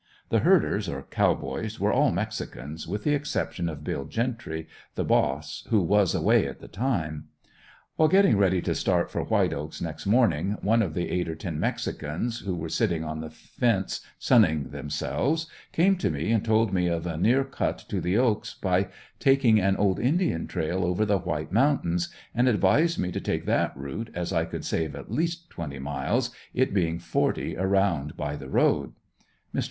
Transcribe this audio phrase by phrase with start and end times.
[0.29, 5.63] The herders, or cowboys, were all mexicans, with the exception of Bill Gentry, the boss,
[5.69, 7.27] who was away at the time.
[7.97, 11.35] While getting ready to start for White Oaks next morning one of the eight or
[11.35, 16.73] ten, mexicans, who were sitting on the fence sunning themselves, came to me, and told
[16.73, 18.87] me of a near cut to the "Oaks," by
[19.19, 23.77] taking an old Indian trail over the White Mountains, and advised me to take that
[23.77, 28.49] route as I could save at least twenty miles, it being forty around by the
[28.49, 28.93] road.
[29.53, 29.59] Mr.